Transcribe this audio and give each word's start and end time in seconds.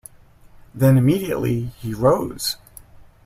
Then 0.73 0.97
immediately 0.97 1.65
he 1.77 1.93
rose. 1.93 2.57